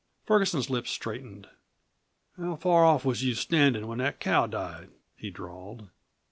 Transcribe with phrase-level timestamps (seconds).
[0.25, 1.47] Ferguson's lips straightened.
[2.35, 5.89] "How far off was you standin' when that cow died?" he drawled.